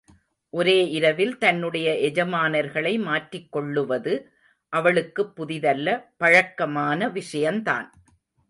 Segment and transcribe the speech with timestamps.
[0.49, 4.31] ஒரே இரவிலே தன்னுடைய எஜமானர்களை மாற்றிக் கொள்ளுவது
[4.69, 6.13] அவளுக்குப் புதிதல்ல
[6.17, 7.93] பழக்கமான விஷயந்தான்.